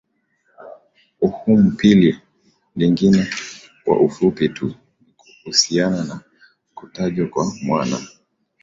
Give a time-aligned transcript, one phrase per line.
[1.25, 2.17] uhuum lipi
[2.75, 3.23] lingine
[3.83, 4.67] kwa ufupi tu
[5.05, 6.21] ni kuhusiana na
[6.75, 7.97] kutajwa kwa mwana